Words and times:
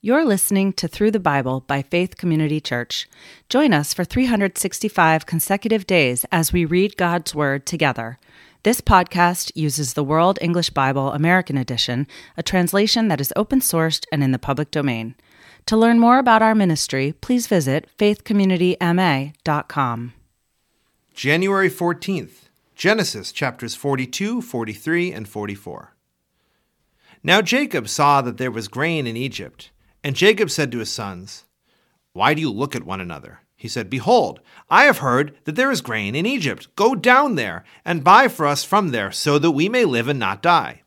You're 0.00 0.24
listening 0.24 0.74
to 0.74 0.86
Through 0.86 1.10
the 1.10 1.18
Bible 1.18 1.64
by 1.66 1.82
Faith 1.82 2.16
Community 2.16 2.60
Church. 2.60 3.08
Join 3.48 3.72
us 3.72 3.92
for 3.92 4.04
365 4.04 5.26
consecutive 5.26 5.88
days 5.88 6.24
as 6.30 6.52
we 6.52 6.64
read 6.64 6.96
God's 6.96 7.34
Word 7.34 7.66
together. 7.66 8.20
This 8.62 8.80
podcast 8.80 9.50
uses 9.56 9.94
the 9.94 10.04
World 10.04 10.38
English 10.40 10.70
Bible 10.70 11.10
American 11.10 11.58
Edition, 11.58 12.06
a 12.36 12.44
translation 12.44 13.08
that 13.08 13.20
is 13.20 13.32
open 13.34 13.58
sourced 13.58 14.04
and 14.12 14.22
in 14.22 14.30
the 14.30 14.38
public 14.38 14.70
domain. 14.70 15.16
To 15.66 15.76
learn 15.76 15.98
more 15.98 16.20
about 16.20 16.42
our 16.42 16.54
ministry, 16.54 17.12
please 17.20 17.48
visit 17.48 17.88
faithcommunityma.com. 17.98 20.12
January 21.12 21.70
14th, 21.70 22.50
Genesis 22.76 23.32
chapters 23.32 23.74
42, 23.74 24.42
43, 24.42 25.12
and 25.12 25.28
44. 25.28 25.96
Now 27.24 27.42
Jacob 27.42 27.88
saw 27.88 28.22
that 28.22 28.36
there 28.36 28.52
was 28.52 28.68
grain 28.68 29.08
in 29.08 29.16
Egypt, 29.16 29.72
and 30.02 30.16
Jacob 30.16 30.50
said 30.50 30.72
to 30.72 30.78
his 30.78 30.90
sons, 30.90 31.44
Why 32.12 32.34
do 32.34 32.40
you 32.40 32.50
look 32.50 32.74
at 32.74 32.84
one 32.84 33.00
another? 33.00 33.40
He 33.56 33.68
said, 33.68 33.90
Behold, 33.90 34.40
I 34.70 34.84
have 34.84 34.98
heard 34.98 35.36
that 35.44 35.56
there 35.56 35.70
is 35.70 35.80
grain 35.80 36.14
in 36.14 36.26
Egypt. 36.26 36.68
Go 36.76 36.94
down 36.94 37.34
there 37.34 37.64
and 37.84 38.04
buy 38.04 38.28
for 38.28 38.46
us 38.46 38.62
from 38.62 38.90
there, 38.90 39.10
so 39.10 39.38
that 39.38 39.50
we 39.50 39.68
may 39.68 39.84
live 39.84 40.06
and 40.06 40.18
not 40.18 40.42
die. 40.42 40.82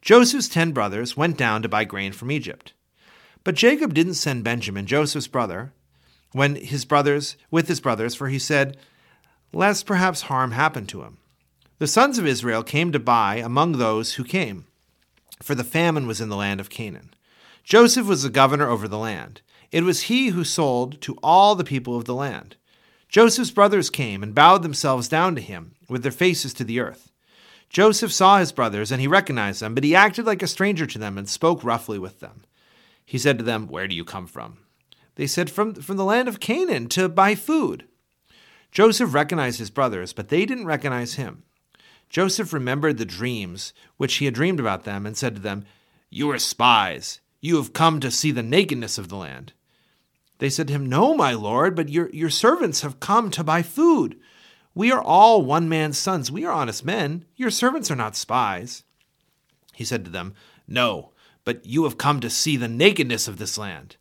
Joseph's 0.00 0.48
ten 0.48 0.72
brothers 0.72 1.16
went 1.16 1.36
down 1.36 1.60
to 1.62 1.68
buy 1.68 1.84
grain 1.84 2.12
from 2.12 2.30
Egypt. 2.30 2.72
But 3.44 3.54
Jacob 3.54 3.92
didn't 3.92 4.14
send 4.14 4.44
Benjamin, 4.44 4.86
Joseph's 4.86 5.26
brother, 5.26 5.72
when 6.32 6.56
his 6.56 6.84
brothers 6.84 7.36
with 7.50 7.68
his 7.68 7.80
brothers, 7.80 8.14
for 8.14 8.28
he 8.28 8.38
said, 8.38 8.78
Lest 9.52 9.86
perhaps 9.86 10.22
harm 10.22 10.52
happen 10.52 10.86
to 10.86 11.02
him. 11.02 11.18
The 11.78 11.86
sons 11.86 12.18
of 12.18 12.26
Israel 12.26 12.62
came 12.62 12.92
to 12.92 12.98
buy 12.98 13.36
among 13.36 13.72
those 13.72 14.14
who 14.14 14.24
came 14.24 14.66
for 15.42 15.54
the 15.54 15.64
famine 15.64 16.06
was 16.06 16.20
in 16.20 16.28
the 16.28 16.36
land 16.36 16.60
of 16.60 16.70
Canaan. 16.70 17.14
Joseph 17.64 18.06
was 18.06 18.22
the 18.22 18.30
governor 18.30 18.68
over 18.68 18.88
the 18.88 18.98
land. 18.98 19.42
It 19.70 19.84
was 19.84 20.02
he 20.02 20.28
who 20.28 20.44
sold 20.44 21.00
to 21.02 21.18
all 21.22 21.54
the 21.54 21.64
people 21.64 21.96
of 21.96 22.06
the 22.06 22.14
land. 22.14 22.56
Joseph's 23.08 23.50
brothers 23.50 23.90
came 23.90 24.22
and 24.22 24.34
bowed 24.34 24.62
themselves 24.62 25.08
down 25.08 25.34
to 25.34 25.40
him, 25.40 25.74
with 25.88 26.02
their 26.02 26.12
faces 26.12 26.52
to 26.54 26.64
the 26.64 26.80
earth. 26.80 27.10
Joseph 27.70 28.12
saw 28.12 28.38
his 28.38 28.52
brothers, 28.52 28.90
and 28.90 29.00
he 29.00 29.06
recognized 29.06 29.60
them, 29.60 29.74
but 29.74 29.84
he 29.84 29.94
acted 29.94 30.26
like 30.26 30.42
a 30.42 30.46
stranger 30.46 30.86
to 30.86 30.98
them 30.98 31.18
and 31.18 31.28
spoke 31.28 31.62
roughly 31.62 31.98
with 31.98 32.20
them. 32.20 32.44
He 33.04 33.18
said 33.18 33.38
to 33.38 33.44
them, 33.44 33.66
Where 33.66 33.88
do 33.88 33.94
you 33.94 34.04
come 34.04 34.26
from? 34.26 34.58
They 35.16 35.26
said, 35.26 35.50
From, 35.50 35.74
from 35.74 35.96
the 35.96 36.04
land 36.04 36.28
of 36.28 36.40
Canaan 36.40 36.88
to 36.90 37.08
buy 37.08 37.34
food. 37.34 37.86
Joseph 38.70 39.14
recognized 39.14 39.58
his 39.58 39.70
brothers, 39.70 40.12
but 40.12 40.28
they 40.28 40.44
didn't 40.44 40.66
recognize 40.66 41.14
him. 41.14 41.42
Joseph 42.10 42.52
remembered 42.52 42.98
the 42.98 43.04
dreams 43.04 43.72
which 43.96 44.16
he 44.16 44.24
had 44.24 44.34
dreamed 44.34 44.60
about 44.60 44.84
them 44.84 45.06
and 45.06 45.16
said 45.16 45.34
to 45.34 45.40
them, 45.40 45.64
You 46.10 46.30
are 46.30 46.38
spies. 46.38 47.20
You 47.40 47.56
have 47.56 47.72
come 47.72 48.00
to 48.00 48.10
see 48.10 48.30
the 48.30 48.42
nakedness 48.42 48.98
of 48.98 49.08
the 49.08 49.16
land. 49.16 49.52
They 50.38 50.50
said 50.50 50.68
to 50.68 50.72
him, 50.72 50.86
No, 50.86 51.14
my 51.14 51.32
lord, 51.32 51.74
but 51.74 51.88
your, 51.88 52.10
your 52.10 52.30
servants 52.30 52.82
have 52.82 53.00
come 53.00 53.30
to 53.32 53.44
buy 53.44 53.62
food. 53.62 54.18
We 54.74 54.92
are 54.92 55.02
all 55.02 55.42
one 55.42 55.68
man's 55.68 55.98
sons. 55.98 56.30
We 56.30 56.44
are 56.44 56.52
honest 56.52 56.84
men. 56.84 57.24
Your 57.36 57.50
servants 57.50 57.90
are 57.90 57.96
not 57.96 58.16
spies. 58.16 58.84
He 59.74 59.84
said 59.84 60.04
to 60.04 60.10
them, 60.10 60.34
No, 60.66 61.10
but 61.44 61.66
you 61.66 61.84
have 61.84 61.98
come 61.98 62.20
to 62.20 62.30
see 62.30 62.56
the 62.56 62.68
nakedness 62.68 63.26
of 63.26 63.38
this 63.38 63.58
land. 63.58 63.96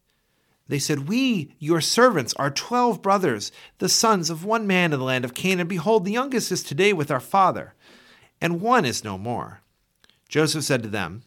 They 0.67 0.79
said, 0.79 1.07
We, 1.07 1.55
your 1.59 1.81
servants, 1.81 2.33
are 2.35 2.51
twelve 2.51 3.01
brothers, 3.01 3.51
the 3.79 3.89
sons 3.89 4.29
of 4.29 4.43
one 4.43 4.67
man 4.67 4.91
in 4.93 4.99
the 4.99 5.05
land 5.05 5.25
of 5.25 5.33
Canaan. 5.33 5.67
Behold, 5.67 6.05
the 6.05 6.11
youngest 6.11 6.51
is 6.51 6.61
today 6.61 6.93
with 6.93 7.09
our 7.09 7.19
father 7.19 7.73
and 8.41 8.61
one 8.61 8.85
is 8.85 9.03
no 9.03 9.17
more. 9.17 9.61
Joseph 10.29 10.63
said 10.63 10.83
to 10.83 10.89
them, 10.89 11.23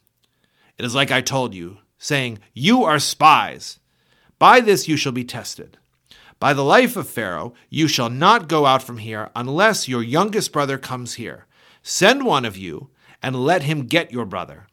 It 0.79 0.85
is 0.85 0.95
like 0.95 1.11
I 1.11 1.21
told 1.21 1.55
you, 1.55 1.79
saying, 2.01 2.41
You 2.53 2.83
are 2.83 2.99
spies. 2.99 3.79
By 4.41 4.61
this 4.61 4.89
you 4.89 4.97
shall 4.97 5.13
be 5.13 5.25
tested. 5.25 5.77
By 6.41 6.55
the 6.55 6.65
life 6.65 6.97
of 6.97 7.09
Pharaoh, 7.09 7.53
you 7.69 7.87
shall 7.87 8.09
not 8.09 8.49
go 8.49 8.67
out 8.67 8.83
from 8.83 8.99
here 8.99 9.31
unless 9.37 9.87
your 9.87 10.03
youngest 10.03 10.51
brother 10.51 10.79
comes 10.79 11.15
here. 11.15 11.47
Send 11.83 12.25
one 12.25 12.47
of 12.47 12.57
you, 12.57 12.89
and 13.23 13.37
let 13.37 13.63
him 13.63 13.87
get 13.87 14.11
your 14.11 14.25
brother, 14.25 14.67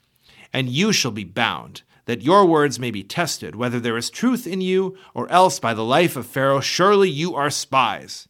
and 0.53 0.69
you 0.69 0.93
shall 0.93 1.11
be 1.11 1.25
bound, 1.25 1.81
that 2.05 2.21
your 2.21 2.45
words 2.45 2.79
may 2.79 2.89
be 2.89 3.03
tested, 3.03 3.55
whether 3.55 3.79
there 3.79 3.97
is 3.97 4.09
truth 4.09 4.47
in 4.47 4.61
you, 4.61 4.97
or 5.13 5.29
else 5.29 5.59
by 5.59 5.73
the 5.73 5.83
life 5.83 6.15
of 6.15 6.25
Pharaoh, 6.25 6.61
surely 6.61 7.09
you 7.09 7.35
are 7.35 7.49
spies. 7.49 8.29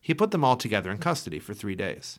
He 0.00 0.12
put 0.12 0.32
them 0.32 0.44
all 0.44 0.56
together 0.56 0.90
in 0.90 0.98
custody 0.98 1.38
for 1.38 1.54
three 1.54 1.76
days. 1.76 2.18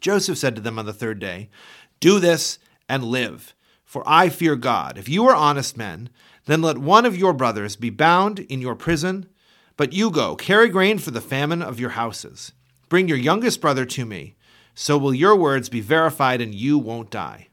Joseph 0.00 0.38
said 0.38 0.54
to 0.54 0.60
them 0.60 0.78
on 0.78 0.86
the 0.86 0.92
third 0.92 1.18
day, 1.18 1.50
Do 1.98 2.20
this 2.20 2.60
and 2.88 3.02
live, 3.02 3.54
for 3.88 4.02
I 4.06 4.28
fear 4.28 4.54
God. 4.54 4.98
If 4.98 5.08
you 5.08 5.26
are 5.28 5.34
honest 5.34 5.74
men, 5.74 6.10
then 6.44 6.60
let 6.60 6.76
one 6.76 7.06
of 7.06 7.16
your 7.16 7.32
brothers 7.32 7.74
be 7.74 7.88
bound 7.88 8.40
in 8.40 8.60
your 8.60 8.74
prison. 8.74 9.30
But 9.78 9.94
you 9.94 10.10
go, 10.10 10.36
carry 10.36 10.68
grain 10.68 10.98
for 10.98 11.10
the 11.10 11.22
famine 11.22 11.62
of 11.62 11.80
your 11.80 11.90
houses. 11.90 12.52
Bring 12.90 13.08
your 13.08 13.16
youngest 13.16 13.62
brother 13.62 13.86
to 13.86 14.04
me, 14.04 14.36
so 14.74 14.98
will 14.98 15.14
your 15.14 15.34
words 15.34 15.70
be 15.70 15.80
verified 15.80 16.42
and 16.42 16.54
you 16.54 16.76
won't 16.76 17.10
die. 17.10 17.48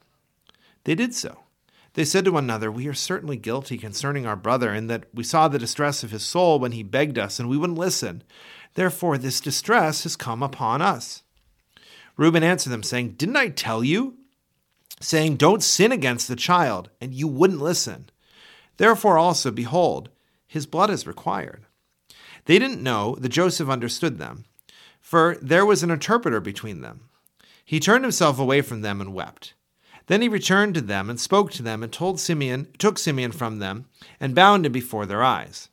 They 0.84 0.94
did 0.94 1.16
so. 1.16 1.40
They 1.94 2.04
said 2.04 2.26
to 2.26 2.34
one 2.34 2.44
another, 2.44 2.70
We 2.70 2.90
are 2.90 2.94
certainly 2.94 3.38
guilty 3.38 3.78
concerning 3.78 4.26
our 4.26 4.36
brother, 4.36 4.74
in 4.74 4.88
that 4.88 5.06
we 5.14 5.24
saw 5.24 5.48
the 5.48 5.58
distress 5.58 6.04
of 6.04 6.12
his 6.12 6.26
soul 6.26 6.60
when 6.60 6.74
he 6.74 6.84
begged 6.84 7.18
us, 7.18 7.40
and 7.40 7.48
we 7.48 7.58
wouldn't 7.58 7.80
listen. 7.80 8.24
Therefore, 8.74 9.18
this 9.18 9.40
distress 9.40 10.04
has 10.04 10.18
come 10.18 10.44
upon 10.44 10.82
us. 10.82 11.24
Reuben 12.18 12.44
answered 12.44 12.72
them, 12.72 12.84
saying, 12.84 13.12
Didn't 13.12 13.38
I 13.38 13.48
tell 13.48 13.86
you? 13.86 14.18
Saying, 15.00 15.36
Don't 15.38 15.64
sin 15.64 15.92
against 15.92 16.28
the 16.28 16.36
child, 16.36 16.90
and 17.02 17.14
you 17.14 17.28
wouldn't 17.28 17.62
listen. 17.62 18.10
Therefore 18.78 19.18
also, 19.18 19.52
behold, 19.52 20.10
his 20.48 20.66
blood 20.66 20.90
is 20.90 21.08
required. 21.08 21.66
They 22.46 22.60
didn't 22.60 22.84
know 22.84 23.16
that 23.20 23.30
Joseph 23.30 23.70
understood 23.70 24.18
them, 24.18 24.46
for 25.02 25.38
there 25.42 25.66
was 25.66 25.84
an 25.84 25.92
interpreter 25.92 26.40
between 26.40 26.82
them. 26.82 27.10
He 27.64 27.80
turned 27.80 28.04
himself 28.04 28.40
away 28.40 28.62
from 28.62 28.82
them 28.82 29.02
and 29.02 29.14
wept. 29.14 29.54
Then 30.08 30.22
he 30.22 30.28
returned 30.28 30.76
to 30.76 30.82
them 30.82 31.10
and 31.10 31.20
spoke 31.20 31.52
to 31.52 31.64
them 31.64 31.82
and 31.82 31.92
told 31.92 32.20
Simeon, 32.20 32.68
took 32.78 33.00
Simeon 33.00 33.32
from 33.32 33.60
them 33.60 33.86
and 34.20 34.36
bound 34.36 34.66
him 34.66 34.72
before 34.72 35.06
their 35.06 35.24
eyes. 35.24 35.70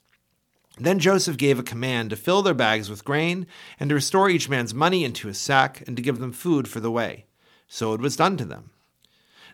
Then 0.78 0.98
Joseph 0.98 1.36
gave 1.36 1.58
a 1.58 1.62
command 1.62 2.10
to 2.10 2.16
fill 2.16 2.42
their 2.42 2.54
bags 2.54 2.88
with 2.88 3.04
grain, 3.04 3.46
and 3.78 3.90
to 3.90 3.94
restore 3.94 4.30
each 4.30 4.48
man's 4.48 4.72
money 4.72 5.04
into 5.04 5.28
his 5.28 5.38
sack, 5.38 5.82
and 5.86 5.96
to 5.96 6.02
give 6.02 6.18
them 6.18 6.32
food 6.32 6.66
for 6.66 6.80
the 6.80 6.90
way. 6.90 7.26
So 7.68 7.92
it 7.92 8.00
was 8.00 8.16
done 8.16 8.38
to 8.38 8.44
them. 8.46 8.70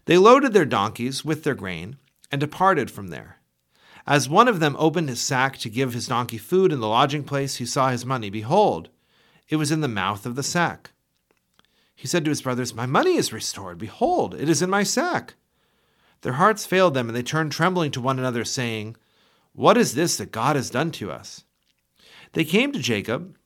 They 0.08 0.16
loaded 0.16 0.54
their 0.54 0.64
donkeys 0.64 1.22
with 1.22 1.44
their 1.44 1.54
grain, 1.54 1.98
and 2.32 2.41
departed 2.41 2.91
from 2.91 3.08
there. 3.08 3.41
As 4.06 4.26
one 4.26 4.48
of 4.48 4.58
them 4.58 4.74
opened 4.78 5.10
his 5.10 5.20
sack 5.20 5.58
to 5.58 5.69
give 5.69 5.92
his 5.92 6.06
donkey 6.08 6.38
food 6.38 6.72
in 6.72 6.80
the 6.80 6.88
lodging 6.88 7.24
place, 7.24 7.56
he 7.56 7.66
saw 7.66 7.91
his 7.91 8.06
money. 8.06 8.30
Behold, 8.30 8.88
it 9.50 9.56
was 9.56 9.70
in 9.70 9.82
the 9.82 9.86
mouth 9.86 10.24
of 10.24 10.34
the 10.34 10.42
sack. 10.42 10.92
He 11.94 12.06
said 12.06 12.24
to 12.24 12.30
his 12.30 12.41
brothers, 12.41 12.72
My 12.72 12.86
money 12.86 13.16
is 13.16 13.34
restored. 13.34 13.76
Behold, 13.76 14.34
it 14.34 14.48
is 14.48 14.62
in 14.62 14.70
my 14.70 14.82
sack. 14.82 15.34
Their 16.22 16.32
hearts 16.32 16.64
failed 16.64 16.94
them, 16.94 17.10
and 17.10 17.14
they 17.14 17.22
turned 17.22 17.52
trembling 17.52 17.90
to 17.90 18.00
one 18.00 18.19
another, 18.19 18.46
saying, 18.46 18.96
what 19.52 19.76
is 19.76 19.94
this 19.94 20.16
that 20.16 20.32
God 20.32 20.56
has 20.56 20.70
done 20.70 20.90
to 20.92 21.10
us? 21.10 21.44
They 22.32 22.44
came 22.44 22.72
to 22.72 22.78
Jacob, 22.78 23.36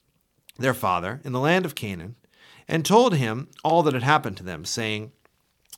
their 0.59 0.75
father, 0.75 1.21
in 1.25 1.33
the 1.33 1.41
land 1.41 1.65
of 1.65 1.75
Canaan, 1.75 2.15
and 2.69 2.85
told 2.85 3.17
him 3.17 3.49
all 3.65 3.83
that 3.83 3.95
had 3.95 4.05
happened 4.05 4.37
to 4.37 4.45
them, 4.45 4.65
saying, 4.65 5.11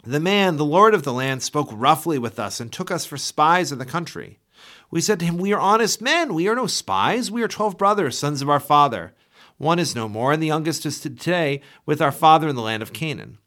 The 0.06 0.20
man, 0.20 0.58
the 0.58 0.66
Lord 0.66 0.92
of 0.92 1.02
the 1.02 1.14
land, 1.14 1.42
spoke 1.42 1.70
roughly 1.72 2.18
with 2.18 2.38
us 2.38 2.60
and 2.60 2.70
took 2.70 2.90
us 2.90 3.06
for 3.06 3.16
spies 3.16 3.72
in 3.72 3.78
the 3.78 3.86
country. 3.86 4.38
We 4.90 5.00
said 5.00 5.18
to 5.20 5.24
him, 5.24 5.38
We 5.38 5.54
are 5.54 5.60
honest 5.60 6.02
men. 6.02 6.34
We 6.34 6.46
are 6.46 6.54
no 6.54 6.66
spies. 6.66 7.30
We 7.30 7.42
are 7.42 7.48
twelve 7.48 7.78
brothers, 7.78 8.18
sons 8.18 8.42
of 8.42 8.50
our 8.50 8.60
father. 8.60 9.14
One 9.56 9.78
is 9.78 9.94
no 9.94 10.06
more, 10.06 10.32
and 10.32 10.42
the 10.42 10.48
youngest 10.48 10.84
is 10.84 11.00
today 11.00 11.62
with 11.86 12.02
our 12.02 12.12
father 12.12 12.48
in 12.48 12.54
the 12.54 12.60
land 12.60 12.82
of 12.82 12.92
Canaan. 12.92 13.38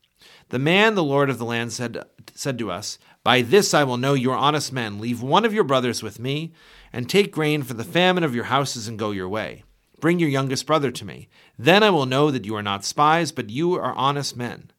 The 0.50 0.57
man, 0.57 0.95
the 0.95 1.03
Lord 1.03 1.29
of 1.29 1.38
the 1.38 1.45
land, 1.45 1.73
said, 1.73 2.03
said 2.34 2.57
to 2.57 2.72
us, 2.72 2.97
By 3.24 3.44
this 3.44 3.75
I 3.75 3.84
will 3.84 3.97
know 3.97 4.16
you 4.16 4.31
are 4.31 4.38
honest 4.38 4.74
men. 4.74 5.00
Leave 5.00 5.22
one 5.22 5.45
of 5.45 5.53
your 5.53 5.63
brothers 5.63 6.01
with 6.01 6.18
me, 6.18 6.53
and 6.92 7.07
take 7.07 7.31
grain 7.31 7.62
for 7.62 7.75
the 7.75 7.83
famine 7.83 8.24
of 8.24 8.33
your 8.33 8.45
houses 8.45 8.88
and 8.88 8.98
go 8.98 9.12
your 9.12 9.30
way. 9.30 9.63
Bring 10.00 10.18
your 10.18 10.30
youngest 10.30 10.65
brother 10.65 10.89
to 10.89 11.06
me. 11.06 11.30
Then 11.60 11.83
I 11.83 11.92
will 11.92 12.07
know 12.07 12.31
that 12.31 12.45
you 12.45 12.56
are 12.56 12.63
not 12.63 12.83
spies, 12.83 13.31
but 13.31 13.51
you 13.51 13.75
are 13.75 13.94
honest 13.94 14.36
men. 14.36 14.71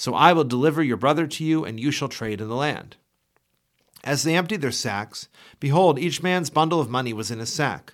So 0.00 0.14
I 0.14 0.32
will 0.32 0.44
deliver 0.44 0.82
your 0.82 0.96
brother 0.96 1.26
to 1.26 1.44
you, 1.44 1.62
and 1.66 1.78
you 1.78 1.90
shall 1.90 2.08
trade 2.08 2.40
in 2.40 2.48
the 2.48 2.54
land. 2.54 2.96
As 4.02 4.22
they 4.22 4.34
emptied 4.34 4.62
their 4.62 4.72
sacks, 4.72 5.28
behold, 5.60 5.98
each 5.98 6.22
man's 6.22 6.48
bundle 6.48 6.80
of 6.80 6.88
money 6.88 7.12
was 7.12 7.30
in 7.30 7.38
his 7.38 7.52
sack. 7.52 7.92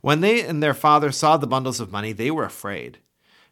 When 0.00 0.22
they 0.22 0.40
and 0.40 0.62
their 0.62 0.72
father 0.72 1.12
saw 1.12 1.36
the 1.36 1.46
bundles 1.46 1.78
of 1.78 1.92
money, 1.92 2.14
they 2.14 2.30
were 2.30 2.46
afraid. 2.46 3.00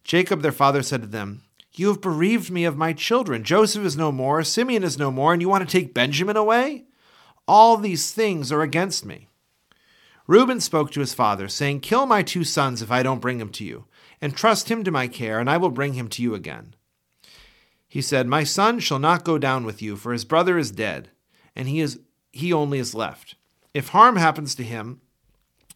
Jacob 0.03 0.41
their 0.41 0.51
father 0.51 0.83
said 0.83 1.03
to 1.03 1.09
them, 1.09 1.43
You 1.75 1.89
have 1.89 2.01
bereaved 2.01 2.51
me 2.51 2.65
of 2.65 2.75
my 2.75 2.95
children. 2.95 3.45
Joseph 3.45 3.85
is 3.85 3.99
no 3.99 4.11
more, 4.11 4.43
Simeon 4.45 4.83
is 4.83 4.97
no 4.97 5.11
more, 5.11 5.35
and 5.35 5.43
you 5.43 5.51
want 5.51 5.69
to 5.69 5.71
take 5.71 5.93
Benjamin 5.93 6.39
away? 6.39 6.85
All 7.47 7.77
these 7.77 8.13
things 8.13 8.51
are 8.51 8.63
against 8.63 9.05
me. 9.05 9.29
Reuben 10.27 10.61
spoke 10.61 10.91
to 10.93 11.01
his 11.01 11.13
father, 11.13 11.49
saying, 11.49 11.81
Kill 11.81 12.07
my 12.07 12.23
two 12.23 12.45
sons 12.45 12.81
if 12.81 12.91
I 12.91 13.03
don't 13.03 13.21
bring 13.21 13.39
him 13.39 13.51
to 13.51 13.65
you, 13.65 13.85
and 14.23 14.35
trust 14.35 14.71
him 14.71 14.85
to 14.85 14.91
my 14.91 15.07
care, 15.07 15.39
and 15.39 15.51
I 15.51 15.59
will 15.59 15.69
bring 15.69 15.93
him 15.93 16.09
to 16.09 16.23
you 16.23 16.35
again. 16.35 16.75
He 17.91 18.01
said, 18.01 18.29
My 18.29 18.45
son 18.45 18.79
shall 18.79 19.01
not 19.01 19.25
go 19.25 19.37
down 19.37 19.65
with 19.65 19.83
you, 19.83 19.97
for 19.97 20.13
his 20.13 20.25
brother 20.25 20.57
is 20.57 20.71
dead, 20.71 21.11
and 21.57 21.69
he 21.69 21.81
is 21.81 21.99
he 22.33 22.53
only 22.53 22.79
is 22.79 22.95
left. 22.95 23.35
If 23.75 23.89
harm 23.89 24.15
happens 24.15 24.55
to 24.55 24.63
him 24.63 25.01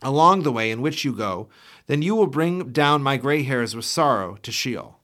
along 0.00 0.44
the 0.44 0.52
way 0.52 0.70
in 0.70 0.81
which 0.81 1.05
you 1.05 1.12
go, 1.12 1.49
then 1.88 2.02
you 2.02 2.14
will 2.14 2.28
bring 2.28 2.70
down 2.70 3.02
my 3.02 3.16
gray 3.16 3.43
hairs 3.43 3.75
with 3.75 3.84
sorrow 3.84 4.37
to 4.43 4.52
Sheol. 4.52 5.00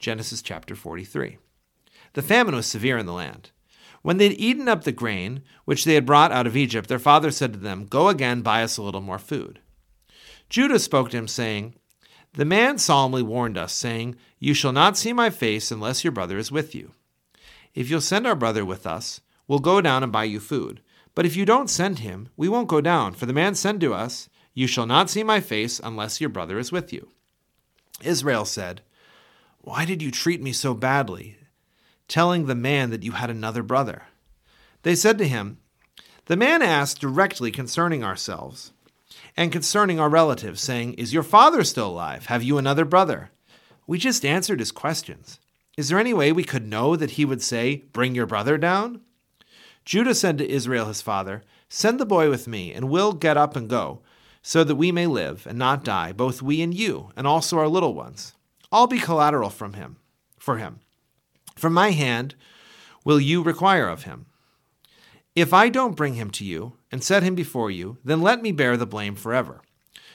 Genesis 0.00 0.42
chapter 0.42 0.74
43. 0.74 1.38
The 2.14 2.22
famine 2.22 2.56
was 2.56 2.66
severe 2.66 2.98
in 2.98 3.06
the 3.06 3.12
land. 3.12 3.52
When 4.02 4.16
they 4.16 4.28
had 4.30 4.40
eaten 4.40 4.66
up 4.66 4.82
the 4.82 4.90
grain 4.90 5.42
which 5.66 5.84
they 5.84 5.94
had 5.94 6.04
brought 6.04 6.32
out 6.32 6.48
of 6.48 6.56
Egypt, 6.56 6.88
their 6.88 6.98
father 6.98 7.30
said 7.30 7.52
to 7.52 7.60
them, 7.60 7.86
Go 7.86 8.08
again, 8.08 8.42
buy 8.42 8.64
us 8.64 8.76
a 8.76 8.82
little 8.82 9.00
more 9.00 9.20
food. 9.20 9.60
Judah 10.48 10.80
spoke 10.80 11.10
to 11.10 11.16
him, 11.16 11.28
saying, 11.28 11.76
The 12.34 12.44
man 12.46 12.78
solemnly 12.78 13.22
warned 13.22 13.58
us, 13.58 13.74
saying, 13.74 14.16
You 14.38 14.54
shall 14.54 14.72
not 14.72 14.96
see 14.96 15.12
my 15.12 15.28
face 15.28 15.70
unless 15.70 16.02
your 16.02 16.12
brother 16.12 16.38
is 16.38 16.50
with 16.50 16.74
you. 16.74 16.92
If 17.74 17.90
you'll 17.90 18.00
send 18.00 18.26
our 18.26 18.34
brother 18.34 18.64
with 18.64 18.86
us, 18.86 19.20
we'll 19.46 19.58
go 19.58 19.82
down 19.82 20.02
and 20.02 20.10
buy 20.10 20.24
you 20.24 20.40
food. 20.40 20.80
But 21.14 21.26
if 21.26 21.36
you 21.36 21.44
don't 21.44 21.68
send 21.68 21.98
him, 21.98 22.30
we 22.36 22.48
won't 22.48 22.68
go 22.68 22.80
down, 22.80 23.12
for 23.12 23.26
the 23.26 23.34
man 23.34 23.54
said 23.54 23.80
to 23.80 23.92
us, 23.92 24.30
You 24.54 24.66
shall 24.66 24.86
not 24.86 25.10
see 25.10 25.22
my 25.22 25.40
face 25.40 25.78
unless 25.78 26.20
your 26.20 26.30
brother 26.30 26.58
is 26.58 26.72
with 26.72 26.90
you. 26.90 27.08
Israel 28.02 28.46
said, 28.46 28.80
Why 29.60 29.84
did 29.84 30.00
you 30.00 30.10
treat 30.10 30.42
me 30.42 30.52
so 30.52 30.72
badly, 30.72 31.36
telling 32.08 32.46
the 32.46 32.54
man 32.54 32.88
that 32.90 33.02
you 33.02 33.12
had 33.12 33.28
another 33.28 33.62
brother? 33.62 34.04
They 34.84 34.94
said 34.94 35.18
to 35.18 35.28
him, 35.28 35.58
The 36.26 36.36
man 36.36 36.62
asked 36.62 36.98
directly 36.98 37.50
concerning 37.50 38.02
ourselves 38.02 38.72
and 39.36 39.52
concerning 39.52 39.98
our 39.98 40.08
relatives, 40.08 40.60
saying, 40.60 40.94
Is 40.94 41.12
your 41.12 41.22
father 41.22 41.64
still 41.64 41.88
alive? 41.88 42.26
Have 42.26 42.42
you 42.42 42.58
another 42.58 42.84
brother? 42.84 43.30
We 43.86 43.98
just 43.98 44.24
answered 44.24 44.60
his 44.60 44.72
questions. 44.72 45.38
Is 45.76 45.88
there 45.88 45.98
any 45.98 46.12
way 46.12 46.32
we 46.32 46.44
could 46.44 46.66
know 46.66 46.96
that 46.96 47.12
he 47.12 47.24
would 47.24 47.42
say, 47.42 47.84
Bring 47.92 48.14
your 48.14 48.26
brother 48.26 48.58
down? 48.58 49.00
Judah 49.84 50.14
said 50.14 50.38
to 50.38 50.48
Israel 50.48 50.86
his 50.86 51.02
father, 51.02 51.42
Send 51.68 51.98
the 51.98 52.06
boy 52.06 52.28
with 52.28 52.46
me, 52.46 52.72
and 52.72 52.90
we'll 52.90 53.14
get 53.14 53.36
up 53.36 53.56
and 53.56 53.68
go, 53.68 54.00
so 54.42 54.62
that 54.64 54.76
we 54.76 54.92
may 54.92 55.06
live 55.06 55.46
and 55.46 55.58
not 55.58 55.84
die, 55.84 56.12
both 56.12 56.42
we 56.42 56.60
and 56.60 56.74
you, 56.74 57.10
and 57.16 57.26
also 57.26 57.58
our 57.58 57.68
little 57.68 57.94
ones. 57.94 58.34
I'll 58.70 58.86
be 58.86 58.98
collateral 58.98 59.50
from 59.50 59.74
him, 59.74 59.96
for 60.38 60.58
him. 60.58 60.80
From 61.56 61.72
my 61.72 61.90
hand 61.90 62.34
will 63.04 63.20
you 63.20 63.42
require 63.42 63.88
of 63.88 64.04
him. 64.04 64.26
If 65.34 65.54
I 65.54 65.70
don't 65.70 65.96
bring 65.96 66.14
him 66.14 66.30
to 66.32 66.44
you 66.44 66.74
and 66.90 67.02
set 67.02 67.22
him 67.22 67.34
before 67.34 67.70
you, 67.70 67.96
then 68.04 68.20
let 68.20 68.42
me 68.42 68.52
bear 68.52 68.76
the 68.76 68.84
blame 68.84 69.14
forever. 69.14 69.62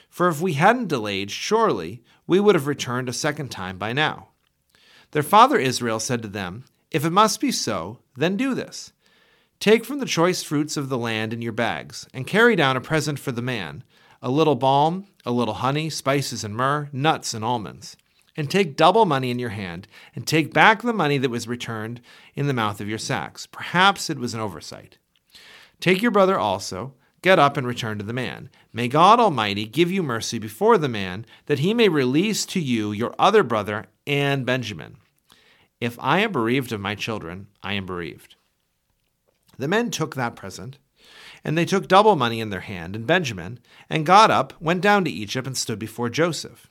For 0.08 0.28
if 0.28 0.40
we 0.40 0.52
hadn't 0.52 0.88
delayed, 0.88 1.32
surely 1.32 2.04
we 2.26 2.38
would 2.38 2.54
have 2.54 2.68
returned 2.68 3.08
a 3.08 3.12
second 3.12 3.50
time 3.50 3.78
by 3.78 3.92
now. 3.92 4.28
Their 5.10 5.24
father 5.24 5.58
Israel 5.58 5.98
said 5.98 6.22
to 6.22 6.28
them, 6.28 6.66
If 6.92 7.04
it 7.04 7.10
must 7.10 7.40
be 7.40 7.50
so, 7.50 7.98
then 8.16 8.36
do 8.36 8.54
this. 8.54 8.92
Take 9.58 9.84
from 9.84 9.98
the 9.98 10.06
choice 10.06 10.44
fruits 10.44 10.76
of 10.76 10.88
the 10.88 10.98
land 10.98 11.32
in 11.32 11.42
your 11.42 11.52
bags, 11.52 12.06
and 12.14 12.26
carry 12.26 12.54
down 12.54 12.76
a 12.76 12.80
present 12.80 13.18
for 13.18 13.32
the 13.32 13.42
man 13.42 13.82
a 14.20 14.30
little 14.30 14.56
balm, 14.56 15.06
a 15.24 15.30
little 15.30 15.54
honey, 15.54 15.88
spices 15.88 16.42
and 16.42 16.54
myrrh, 16.54 16.88
nuts 16.92 17.34
and 17.34 17.44
almonds. 17.44 17.96
And 18.36 18.50
take 18.50 18.76
double 18.76 19.04
money 19.04 19.30
in 19.30 19.38
your 19.38 19.50
hand, 19.50 19.88
and 20.14 20.26
take 20.26 20.52
back 20.52 20.82
the 20.82 20.92
money 20.92 21.18
that 21.18 21.30
was 21.30 21.48
returned 21.48 22.00
in 22.34 22.46
the 22.46 22.54
mouth 22.54 22.80
of 22.80 22.88
your 22.88 22.98
sacks. 22.98 23.46
Perhaps 23.46 24.10
it 24.10 24.18
was 24.18 24.34
an 24.34 24.40
oversight. 24.40 24.98
Take 25.80 26.02
your 26.02 26.10
brother 26.10 26.38
also, 26.38 26.94
get 27.22 27.38
up 27.38 27.56
and 27.56 27.66
return 27.66 27.98
to 27.98 28.04
the 28.04 28.12
man. 28.12 28.50
May 28.72 28.88
God 28.88 29.20
Almighty 29.20 29.64
give 29.64 29.90
you 29.90 30.02
mercy 30.02 30.38
before 30.38 30.78
the 30.78 30.88
man, 30.88 31.24
that 31.46 31.60
he 31.60 31.74
may 31.74 31.88
release 31.88 32.44
to 32.46 32.60
you 32.60 32.92
your 32.92 33.14
other 33.18 33.42
brother 33.42 33.86
and 34.06 34.44
Benjamin. 34.44 34.96
If 35.80 35.96
I 36.00 36.20
am 36.20 36.32
bereaved 36.32 36.72
of 36.72 36.80
my 36.80 36.94
children, 36.94 37.46
I 37.62 37.74
am 37.74 37.86
bereaved. 37.86 38.34
The 39.58 39.68
men 39.68 39.90
took 39.90 40.14
that 40.14 40.36
present, 40.36 40.78
and 41.44 41.56
they 41.56 41.64
took 41.64 41.86
double 41.86 42.16
money 42.16 42.40
in 42.40 42.50
their 42.50 42.60
hand, 42.60 42.96
and 42.96 43.06
Benjamin, 43.06 43.60
and 43.88 44.06
got 44.06 44.30
up, 44.30 44.52
went 44.60 44.80
down 44.80 45.04
to 45.04 45.10
Egypt, 45.10 45.46
and 45.46 45.56
stood 45.56 45.78
before 45.78 46.08
Joseph. 46.08 46.68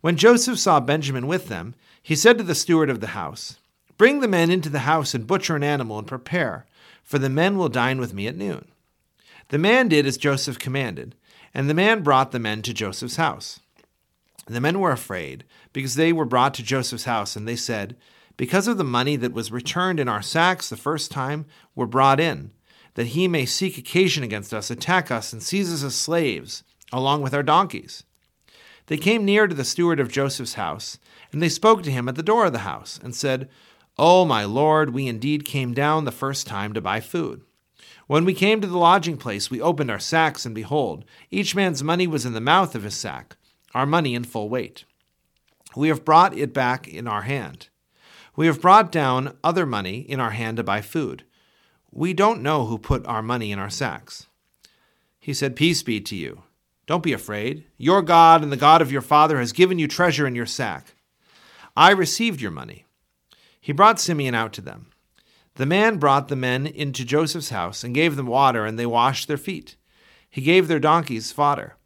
When 0.00 0.16
Joseph 0.16 0.58
saw 0.58 0.80
Benjamin 0.80 1.28
with 1.28 1.48
them, 1.48 1.74
he 2.02 2.16
said 2.16 2.38
to 2.38 2.44
the 2.44 2.56
steward 2.56 2.90
of 2.90 3.00
the 3.00 3.08
house, 3.08 3.58
Bring 3.96 4.20
the 4.20 4.28
men 4.28 4.50
into 4.50 4.68
the 4.68 4.80
house 4.80 5.14
and 5.14 5.26
butcher 5.26 5.54
an 5.54 5.62
animal 5.62 5.98
and 5.98 6.06
prepare, 6.06 6.66
for 7.02 7.18
the 7.18 7.28
men 7.28 7.56
will 7.56 7.68
dine 7.68 7.98
with 7.98 8.14
me 8.14 8.26
at 8.26 8.36
noon. 8.36 8.66
The 9.48 9.58
man 9.58 9.88
did 9.88 10.06
as 10.06 10.16
Joseph 10.16 10.58
commanded, 10.58 11.14
and 11.52 11.68
the 11.68 11.74
man 11.74 12.02
brought 12.02 12.32
the 12.32 12.38
men 12.38 12.62
to 12.62 12.72
Joseph's 12.72 13.16
house. 13.16 13.60
The 14.46 14.60
men 14.60 14.80
were 14.80 14.92
afraid, 14.92 15.44
because 15.72 15.94
they 15.94 16.12
were 16.12 16.24
brought 16.24 16.54
to 16.54 16.62
Joseph's 16.62 17.04
house, 17.04 17.36
and 17.36 17.46
they 17.46 17.56
said, 17.56 17.96
because 18.36 18.66
of 18.66 18.78
the 18.78 18.84
money 18.84 19.16
that 19.16 19.32
was 19.32 19.52
returned 19.52 20.00
in 20.00 20.08
our 20.08 20.22
sacks 20.22 20.68
the 20.68 20.76
first 20.76 21.10
time 21.10 21.44
were 21.74 21.86
brought 21.86 22.18
in, 22.18 22.50
that 22.94 23.08
he 23.08 23.28
may 23.28 23.46
seek 23.46 23.78
occasion 23.78 24.24
against 24.24 24.52
us, 24.54 24.70
attack 24.70 25.10
us, 25.10 25.32
and 25.32 25.42
seize 25.42 25.72
us 25.72 25.84
as 25.84 25.94
slaves, 25.94 26.64
along 26.92 27.22
with 27.22 27.34
our 27.34 27.42
donkeys. 27.42 28.04
They 28.86 28.96
came 28.96 29.24
near 29.24 29.46
to 29.46 29.54
the 29.54 29.64
steward 29.64 30.00
of 30.00 30.10
Joseph's 30.10 30.54
house, 30.54 30.98
and 31.30 31.42
they 31.42 31.48
spoke 31.48 31.82
to 31.82 31.90
him 31.90 32.08
at 32.08 32.16
the 32.16 32.22
door 32.22 32.46
of 32.46 32.52
the 32.52 32.60
house, 32.60 32.98
and 33.02 33.14
said, 33.14 33.48
O 33.98 34.24
my 34.24 34.44
lord, 34.44 34.90
we 34.90 35.06
indeed 35.06 35.44
came 35.44 35.74
down 35.74 36.04
the 36.04 36.12
first 36.12 36.46
time 36.46 36.72
to 36.72 36.80
buy 36.80 37.00
food. 37.00 37.42
When 38.06 38.24
we 38.24 38.34
came 38.34 38.60
to 38.60 38.66
the 38.66 38.78
lodging 38.78 39.16
place, 39.16 39.50
we 39.50 39.60
opened 39.60 39.90
our 39.90 39.98
sacks, 39.98 40.44
and 40.44 40.54
behold, 40.54 41.04
each 41.30 41.54
man's 41.54 41.82
money 41.82 42.06
was 42.06 42.26
in 42.26 42.32
the 42.32 42.40
mouth 42.40 42.74
of 42.74 42.82
his 42.82 42.96
sack, 42.96 43.36
our 43.74 43.86
money 43.86 44.14
in 44.14 44.24
full 44.24 44.48
weight. 44.48 44.84
We 45.76 45.88
have 45.88 46.04
brought 46.04 46.36
it 46.36 46.52
back 46.52 46.88
in 46.88 47.06
our 47.06 47.22
hand. 47.22 47.68
We 48.34 48.46
have 48.46 48.60
brought 48.60 48.90
down 48.90 49.36
other 49.44 49.66
money 49.66 50.00
in 50.00 50.20
our 50.20 50.30
hand 50.30 50.56
to 50.56 50.62
buy 50.62 50.80
food. 50.80 51.24
We 51.90 52.14
don't 52.14 52.42
know 52.42 52.66
who 52.66 52.78
put 52.78 53.06
our 53.06 53.22
money 53.22 53.52
in 53.52 53.58
our 53.58 53.70
sacks. 53.70 54.26
He 55.20 55.34
said, 55.34 55.54
Peace 55.54 55.82
be 55.82 56.00
to 56.00 56.16
you. 56.16 56.42
Don't 56.86 57.02
be 57.02 57.12
afraid. 57.12 57.64
Your 57.76 58.02
God 58.02 58.42
and 58.42 58.50
the 58.50 58.56
God 58.56 58.82
of 58.82 58.90
your 58.90 59.02
father 59.02 59.38
has 59.38 59.52
given 59.52 59.78
you 59.78 59.86
treasure 59.86 60.26
in 60.26 60.34
your 60.34 60.46
sack. 60.46 60.94
I 61.76 61.90
received 61.90 62.40
your 62.40 62.50
money. 62.50 62.86
He 63.62 63.72
brought 63.72 64.00
Simeon 64.00 64.34
out 64.34 64.52
to 64.54 64.60
them. 64.60 64.88
The 65.54 65.66
man 65.66 65.98
brought 65.98 66.26
the 66.26 66.36
men 66.36 66.66
into 66.66 67.04
Joseph's 67.04 67.50
house 67.50 67.84
and 67.84 67.94
gave 67.94 68.16
them 68.16 68.26
water, 68.26 68.66
and 68.66 68.76
they 68.76 68.86
washed 68.86 69.28
their 69.28 69.36
feet. 69.36 69.76
He 70.28 70.40
gave 70.40 70.66
their 70.66 70.80
donkeys 70.80 71.30
fodder. 71.30 71.76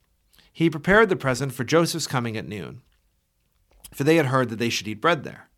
He 0.51 0.71
prepared 0.71 1.11
the 1.11 1.17
present 1.17 1.53
for 1.53 1.65
Joseph's 1.65 2.07
coming 2.07 2.35
at 2.37 2.49
noon, 2.49 2.81
for 3.93 4.05
they 4.05 4.17
had 4.17 4.27
heard 4.27 4.49
that 4.49 4.59
they 4.59 4.71
should 4.71 4.89
eat 4.89 5.03
bread 5.03 5.23
there. 5.23 5.51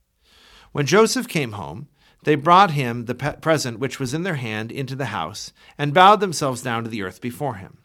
When 0.72 0.86
Joseph 0.86 1.28
came 1.28 1.52
home, 1.52 1.86
they 2.24 2.34
brought 2.34 2.72
him 2.72 3.04
the 3.04 3.14
present 3.14 3.78
which 3.78 4.00
was 4.00 4.12
in 4.12 4.24
their 4.24 4.34
hand 4.34 4.72
into 4.72 4.96
the 4.96 5.06
house, 5.06 5.52
and 5.78 5.94
bowed 5.94 6.18
themselves 6.18 6.62
down 6.62 6.82
to 6.82 6.90
the 6.90 7.02
earth 7.02 7.20
before 7.20 7.54
him. 7.54 7.78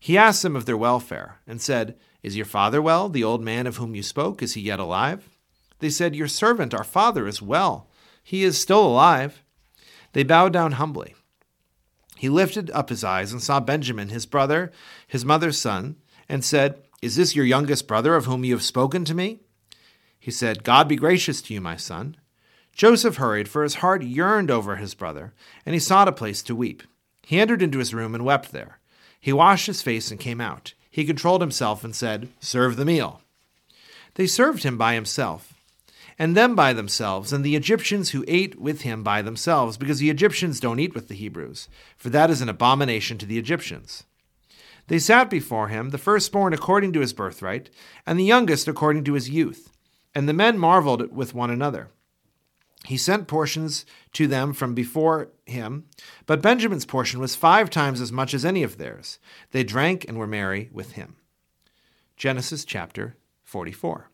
He 0.00 0.16
asked 0.16 0.42
them 0.42 0.56
of 0.56 0.64
their 0.64 0.78
welfare, 0.78 1.40
and 1.46 1.60
said, 1.60 1.98
Is 2.22 2.36
your 2.36 2.46
father 2.46 2.80
well, 2.80 3.10
the 3.10 3.24
old 3.24 3.42
man 3.42 3.66
of 3.66 3.76
whom 3.76 3.94
you 3.94 4.02
spoke? 4.02 4.42
Is 4.42 4.54
he 4.54 4.62
yet 4.62 4.80
alive? 4.80 5.28
They 5.78 5.90
said, 5.90 6.16
Your 6.16 6.28
servant, 6.28 6.74
our 6.74 6.84
father, 6.84 7.26
is 7.26 7.42
well. 7.42 7.88
He 8.22 8.42
is 8.42 8.60
still 8.60 8.84
alive. 8.84 9.42
They 10.12 10.22
bowed 10.22 10.52
down 10.52 10.72
humbly. 10.72 11.14
He 12.16 12.28
lifted 12.28 12.70
up 12.70 12.88
his 12.88 13.04
eyes 13.04 13.32
and 13.32 13.42
saw 13.42 13.60
Benjamin, 13.60 14.08
his 14.08 14.26
brother, 14.26 14.72
his 15.06 15.24
mother's 15.24 15.58
son, 15.58 15.96
and 16.28 16.44
said, 16.44 16.82
Is 17.02 17.16
this 17.16 17.36
your 17.36 17.44
youngest 17.44 17.86
brother 17.86 18.16
of 18.16 18.24
whom 18.24 18.44
you 18.44 18.54
have 18.54 18.62
spoken 18.62 19.04
to 19.04 19.14
me? 19.14 19.40
He 20.18 20.30
said, 20.30 20.64
God 20.64 20.88
be 20.88 20.96
gracious 20.96 21.42
to 21.42 21.54
you, 21.54 21.60
my 21.60 21.76
son. 21.76 22.16
Joseph 22.72 23.16
hurried, 23.16 23.48
for 23.48 23.62
his 23.62 23.76
heart 23.76 24.02
yearned 24.02 24.50
over 24.50 24.76
his 24.76 24.94
brother, 24.94 25.34
and 25.64 25.74
he 25.74 25.78
sought 25.78 26.08
a 26.08 26.12
place 26.12 26.42
to 26.42 26.54
weep. 26.54 26.82
He 27.22 27.38
entered 27.38 27.62
into 27.62 27.78
his 27.78 27.94
room 27.94 28.14
and 28.14 28.24
wept 28.24 28.52
there. 28.52 28.78
He 29.20 29.32
washed 29.32 29.66
his 29.66 29.82
face 29.82 30.10
and 30.10 30.20
came 30.20 30.40
out. 30.40 30.74
He 30.90 31.04
controlled 31.04 31.40
himself 31.40 31.84
and 31.84 31.94
said, 31.94 32.28
Serve 32.40 32.76
the 32.76 32.84
meal. 32.84 33.20
They 34.14 34.26
served 34.26 34.62
him 34.62 34.78
by 34.78 34.94
himself, 34.94 35.54
and 36.18 36.36
them 36.36 36.54
by 36.54 36.72
themselves, 36.72 37.32
and 37.32 37.44
the 37.44 37.56
Egyptians 37.56 38.10
who 38.10 38.24
ate 38.26 38.58
with 38.60 38.82
him 38.82 39.02
by 39.02 39.22
themselves, 39.22 39.76
because 39.76 39.98
the 39.98 40.10
Egyptians 40.10 40.60
don't 40.60 40.80
eat 40.80 40.94
with 40.94 41.08
the 41.08 41.14
Hebrews, 41.14 41.68
for 41.96 42.08
that 42.10 42.30
is 42.30 42.40
an 42.40 42.48
abomination 42.48 43.18
to 43.18 43.26
the 43.26 43.38
Egyptians. 43.38 44.04
They 44.88 44.98
sat 44.98 45.28
before 45.28 45.68
him, 45.68 45.90
the 45.90 45.98
firstborn 45.98 46.52
according 46.52 46.92
to 46.92 47.00
his 47.00 47.12
birthright, 47.12 47.70
and 48.06 48.18
the 48.18 48.24
youngest 48.24 48.68
according 48.68 49.04
to 49.04 49.14
his 49.14 49.28
youth. 49.28 49.72
And 50.14 50.28
the 50.28 50.32
men 50.32 50.58
marveled 50.58 51.14
with 51.14 51.34
one 51.34 51.50
another. 51.50 51.90
He 52.86 52.96
sent 52.96 53.26
portions 53.26 53.84
to 54.12 54.26
them 54.28 54.52
from 54.52 54.74
before 54.74 55.28
him, 55.44 55.86
but 56.24 56.40
Benjamin's 56.40 56.86
portion 56.86 57.20
was 57.20 57.34
five 57.34 57.68
times 57.68 58.00
as 58.00 58.12
much 58.12 58.32
as 58.32 58.44
any 58.44 58.62
of 58.62 58.78
theirs. 58.78 59.18
They 59.50 59.64
drank 59.64 60.04
and 60.06 60.16
were 60.16 60.26
merry 60.26 60.70
with 60.72 60.92
him. 60.92 61.16
Genesis 62.16 62.64
chapter 62.64 63.16
44. 63.42 64.10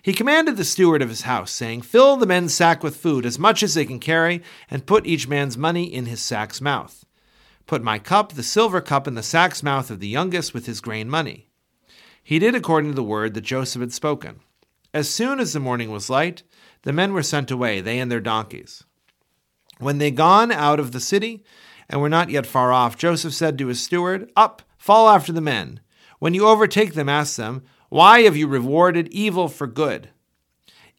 He 0.00 0.12
commanded 0.12 0.56
the 0.56 0.64
steward 0.64 1.02
of 1.02 1.08
his 1.08 1.22
house, 1.22 1.50
saying, 1.50 1.82
Fill 1.82 2.16
the 2.16 2.26
men's 2.26 2.54
sack 2.54 2.82
with 2.82 2.96
food, 2.96 3.26
as 3.26 3.38
much 3.38 3.62
as 3.62 3.74
they 3.74 3.84
can 3.84 3.98
carry, 3.98 4.42
and 4.70 4.86
put 4.86 5.06
each 5.06 5.28
man's 5.28 5.58
money 5.58 5.84
in 5.84 6.06
his 6.06 6.20
sack's 6.20 6.60
mouth. 6.60 7.04
Put 7.66 7.82
my 7.82 7.98
cup, 7.98 8.32
the 8.32 8.42
silver 8.42 8.80
cup, 8.80 9.06
in 9.06 9.14
the 9.14 9.22
sack's 9.22 9.62
mouth 9.62 9.90
of 9.90 10.00
the 10.00 10.08
youngest 10.08 10.54
with 10.54 10.66
his 10.66 10.80
grain 10.80 11.10
money. 11.10 11.48
He 12.22 12.38
did 12.38 12.54
according 12.54 12.90
to 12.90 12.96
the 12.96 13.02
word 13.02 13.34
that 13.34 13.42
Joseph 13.42 13.80
had 13.80 13.92
spoken. 13.92 14.40
As 14.94 15.08
soon 15.08 15.40
as 15.40 15.52
the 15.52 15.60
morning 15.60 15.90
was 15.90 16.10
light, 16.10 16.42
the 16.82 16.92
men 16.92 17.12
were 17.12 17.22
sent 17.22 17.50
away, 17.50 17.80
they 17.80 17.98
and 17.98 18.10
their 18.10 18.20
donkeys. 18.20 18.84
When 19.78 19.98
they 19.98 20.10
gone 20.10 20.52
out 20.52 20.78
of 20.78 20.92
the 20.92 21.00
city, 21.00 21.44
and 21.88 22.00
were 22.00 22.08
not 22.08 22.30
yet 22.30 22.46
far 22.46 22.72
off, 22.72 22.96
Joseph 22.96 23.34
said 23.34 23.58
to 23.58 23.66
his 23.66 23.82
steward, 23.82 24.30
Up, 24.36 24.62
fall 24.78 25.08
after 25.08 25.32
the 25.32 25.40
men. 25.40 25.80
When 26.18 26.34
you 26.34 26.46
overtake 26.46 26.94
them, 26.94 27.08
ask 27.08 27.36
them, 27.36 27.62
Why 27.92 28.22
have 28.22 28.38
you 28.38 28.46
rewarded 28.46 29.08
evil 29.08 29.48
for 29.48 29.66
good? 29.66 30.08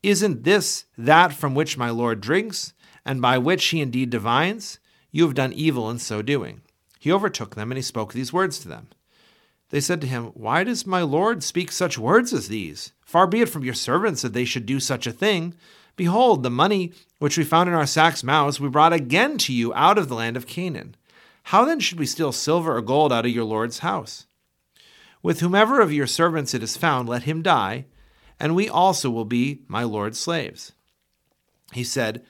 Isn't 0.03 0.43
this 0.43 0.85
that 0.95 1.33
from 1.33 1.55
which 1.55 1.75
my 1.75 1.89
Lord 1.89 2.21
drinks, 2.21 2.73
and 3.03 3.19
by 3.19 3.39
which 3.39 3.65
he 3.65 3.81
indeed 3.81 4.11
divines? 4.11 4.77
You 5.11 5.23
have 5.23 5.33
done 5.33 5.53
evil 5.53 5.89
in 5.89 5.97
so 5.97 6.21
doing. 6.21 6.61
He 6.99 7.11
overtook 7.11 7.55
them, 7.55 7.71
and 7.71 7.79
he 7.79 7.81
spoke 7.81 8.13
these 8.13 8.31
words 8.31 8.59
to 8.59 8.67
them. 8.67 8.89
They 9.71 9.79
said 9.79 10.01
to 10.01 10.07
him, 10.07 10.25
Why 10.35 10.63
does 10.63 10.85
my 10.85 11.01
Lord 11.01 11.41
speak 11.41 11.71
such 11.71 11.97
words 11.97 12.31
as 12.31 12.47
these? 12.47 12.91
Far 13.01 13.25
be 13.25 13.41
it 13.41 13.49
from 13.49 13.63
your 13.63 13.73
servants 13.73 14.21
that 14.21 14.33
they 14.33 14.45
should 14.45 14.67
do 14.67 14.79
such 14.79 15.07
a 15.07 15.11
thing. 15.11 15.55
Behold, 15.95 16.43
the 16.43 16.51
money 16.51 16.93
which 17.17 17.39
we 17.39 17.43
found 17.43 17.67
in 17.67 17.73
our 17.73 17.87
sacks' 17.87 18.23
mouths 18.23 18.59
we 18.59 18.69
brought 18.69 18.93
again 18.93 19.39
to 19.39 19.51
you 19.51 19.73
out 19.73 19.97
of 19.97 20.09
the 20.09 20.15
land 20.15 20.37
of 20.37 20.45
Canaan. 20.45 20.95
How 21.45 21.65
then 21.65 21.79
should 21.79 21.97
we 21.97 22.05
steal 22.05 22.31
silver 22.31 22.77
or 22.77 22.81
gold 22.83 23.11
out 23.11 23.25
of 23.25 23.31
your 23.31 23.45
Lord's 23.45 23.79
house? 23.79 24.27
With 25.23 25.39
whomever 25.39 25.79
of 25.79 25.93
your 25.93 26.05
servants 26.05 26.53
it 26.53 26.61
is 26.61 26.75
found, 26.75 27.07
let 27.07 27.23
him 27.23 27.41
die, 27.41 27.85
and 28.41 28.53
we 28.53 28.67
also 28.67 29.09
will 29.09 29.25
be 29.25 29.61
my 29.69 29.83
Lord's 29.83 30.19
slaves. 30.19 30.73
He 31.71 31.85
said, 31.85 32.25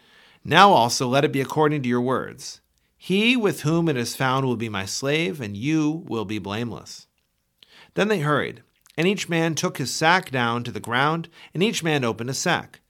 Now 0.45 0.71
also 0.71 1.07
let 1.07 1.25
it 1.25 1.33
be 1.33 1.41
according 1.41 1.81
to 1.81 1.89
your 1.89 2.01
words. 2.01 2.61
He 2.95 3.35
with 3.35 3.61
whom 3.61 3.89
it 3.89 3.97
is 3.97 4.15
found 4.15 4.45
will 4.45 4.55
be 4.55 4.69
my 4.69 4.85
slave, 4.85 5.41
and 5.41 5.57
you 5.57 6.03
will 6.07 6.23
be 6.23 6.37
blameless. 6.37 7.07
Then 7.95 8.09
they 8.09 8.19
hurried, 8.19 8.61
and 8.95 9.07
each 9.07 9.27
man 9.27 9.55
took 9.55 9.79
his 9.79 9.91
sack 9.91 10.29
down 10.29 10.63
to 10.63 10.71
the 10.71 10.79
ground, 10.79 11.29
and 11.51 11.63
each 11.63 11.83
man 11.83 12.03
opened 12.03 12.29
a 12.29 12.35
sack. 12.35 12.81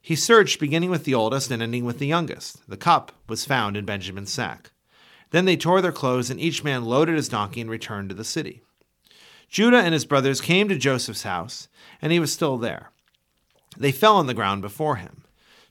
He 0.00 0.16
searched, 0.16 0.58
beginning 0.58 0.90
with 0.90 1.04
the 1.04 1.14
oldest 1.14 1.52
and 1.52 1.62
ending 1.62 1.84
with 1.84 2.00
the 2.00 2.08
youngest. 2.08 2.68
The 2.68 2.76
cup 2.76 3.12
was 3.28 3.44
found 3.44 3.76
in 3.76 3.84
Benjamin's 3.84 4.32
sack. 4.32 4.72
Then 5.30 5.44
they 5.44 5.56
tore 5.56 5.80
their 5.80 5.92
clothes, 5.92 6.30
and 6.30 6.40
each 6.40 6.64
man 6.64 6.84
loaded 6.84 7.14
his 7.14 7.28
donkey 7.28 7.60
and 7.60 7.70
returned 7.70 8.08
to 8.08 8.14
the 8.16 8.24
city. 8.24 8.62
Judah 9.52 9.76
and 9.76 9.92
his 9.92 10.04
brothers 10.04 10.40
came 10.40 10.68
to 10.68 10.76
Joseph's 10.76 11.22
house, 11.22 11.68
and 12.00 12.10
he 12.10 12.18
was 12.18 12.32
still 12.32 12.56
there. 12.56 12.90
They 13.76 13.92
fell 13.92 14.16
on 14.16 14.26
the 14.26 14.34
ground 14.34 14.62
before 14.62 14.96
him. 14.96 15.22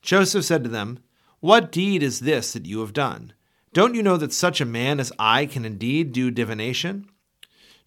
Joseph 0.02 0.46
said 0.46 0.64
to 0.64 0.70
them, 0.70 1.00
What 1.42 1.72
deed 1.72 2.02
is 2.02 2.22
this 2.22 2.54
that 2.54 2.66
you 2.66 2.80
have 2.80 2.94
done? 2.94 3.34
Don't 3.74 3.96
you 3.96 4.04
know 4.04 4.18
that 4.18 4.32
such 4.32 4.62
a 4.62 4.66
man 4.66 5.00
as 5.00 5.12
I 5.18 5.46
can 5.48 5.66
indeed 5.66 6.14
do 6.14 6.32
divination? 6.32 7.08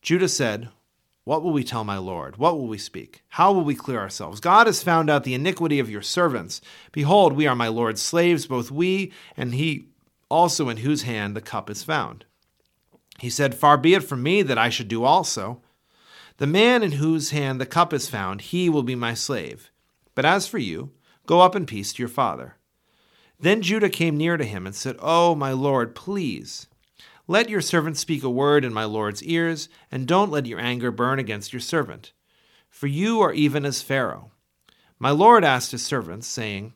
Judah 0.03 0.29
said, 0.29 0.69
what 1.25 1.43
will 1.43 1.53
we 1.53 1.65
tell 1.65 1.85
my 1.85 1.97
Lord? 1.97 2.37
What 2.37 2.59
will 2.59 2.67
we 2.67 2.77
speak? 2.77 3.23
How 3.29 3.51
will 3.51 3.65
we 3.65 3.75
clear 3.75 3.99
ourselves? 3.99 4.41
God 4.41 4.67
has 4.67 4.83
found 4.83 5.09
out 5.09 5.25
the 5.25 5.33
iniquity 5.33 5.79
of 5.79 5.89
your 5.89 6.03
servants. 6.03 6.61
Behold, 6.93 7.33
we 7.33 7.47
are 7.47 7.57
my 7.57 7.69
Lord's 7.69 8.03
slaves, 8.03 8.47
both 8.47 8.71
we 8.71 9.11
and 9.35 9.55
he 9.55 9.87
also 10.29 10.69
in 10.69 10.79
whose 10.79 11.05
hand 11.05 11.35
the 11.35 11.41
cup 11.41 11.71
is 11.71 11.83
found. 11.83 12.27
He 13.21 13.31
said, 13.31 13.55
Far 13.55 13.79
be 13.79 13.95
it 13.95 14.05
from 14.05 14.23
me 14.23 14.43
that 14.43 14.59
I 14.59 14.69
should 14.69 14.89
do 14.89 15.05
also. 15.05 15.63
The 16.39 16.47
man 16.47 16.83
in 16.83 16.93
whose 16.93 17.31
hand 17.31 17.61
the 17.61 17.67
cup 17.67 17.93
is 17.93 18.09
found, 18.09 18.41
he 18.41 18.69
will 18.69 18.83
be 18.83 18.97
my 18.97 19.15
slave. 19.15 19.71
But 20.15 20.25
as 20.25 20.47
for 20.47 20.59
you, 20.59 20.91
go 21.27 21.41
up 21.41 21.55
in 21.55 21.67
peace 21.67 21.93
to 21.93 22.03
your 22.03 22.09
father. 22.09 22.57
Then 23.39 23.63
Judah 23.63 23.89
came 23.89 24.17
near 24.17 24.37
to 24.37 24.45
him 24.45 24.67
and 24.67 24.75
said, 24.75 24.97
Oh, 24.99 25.35
my 25.35 25.53
Lord, 25.53 25.95
please 25.95 26.67
let 27.27 27.49
your 27.49 27.61
servant 27.61 27.97
speak 27.97 28.23
a 28.23 28.29
word 28.29 28.65
in 28.65 28.75
my 28.75 28.85
Lord's 28.85 29.23
ears, 29.23 29.69
and 29.91 30.07
don't 30.07 30.31
let 30.31 30.47
your 30.47 30.61
anger 30.61 30.91
burn 30.91 31.19
against 31.19 31.53
your 31.53 31.61
servant. 31.61 32.13
For 32.69 32.87
you 32.87 33.21
are 33.21 33.33
even 33.33 33.65
as 33.65 33.81
Pharaoh. 33.81 34.31
My 34.99 35.11
Lord 35.11 35.43
asked 35.43 35.73
his 35.73 35.85
servants, 35.85 36.27
saying, 36.27 36.75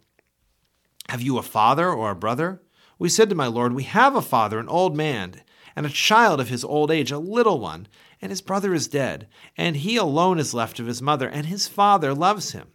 Have 1.09 1.21
you 1.21 1.37
a 1.37 1.43
father 1.43 1.91
or 1.91 2.11
a 2.11 2.17
brother? 2.17 2.63
We 2.99 3.09
said 3.09 3.29
to 3.29 3.35
my 3.35 3.47
Lord, 3.47 3.75
We 3.75 3.83
have 3.85 4.17
a 4.17 4.23
father, 4.23 4.59
an 4.59 4.69
old 4.69 4.97
man, 4.97 5.43
and 5.77 5.85
a 5.85 5.91
child 5.91 6.41
of 6.41 6.49
his 6.49 6.65
old 6.65 6.91
age, 6.91 7.13
a 7.13 7.19
little 7.19 7.61
one, 7.61 7.87
and 8.21 8.31
his 8.31 8.41
brother 8.41 8.75
is 8.75 8.89
dead, 8.89 9.29
and 9.57 9.77
he 9.77 9.97
alone 9.97 10.39
is 10.39 10.55
left 10.55 10.81
of 10.81 10.87
his 10.87 11.03
mother, 11.03 11.29
and 11.29 11.47
his 11.47 11.69
father 11.69 12.15
loves 12.15 12.53
him. 12.53 12.69